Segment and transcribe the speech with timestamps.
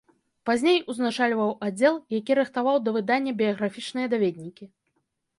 [0.49, 4.65] Пазней узначальваў аддзел, які рыхтаваў да выдання біяграфічныя даведнікі.